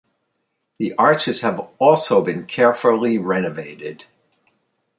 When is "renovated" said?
3.19-4.05